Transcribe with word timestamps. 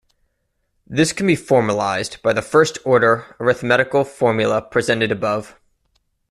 This 0.87 1.13
can 1.13 1.27
be 1.27 1.35
formalized 1.35 2.23
by 2.23 2.33
the 2.33 2.41
first-order 2.41 3.35
arithmetical 3.39 4.03
formula 4.03 4.59
presented 4.59 5.11
above. 5.11 5.59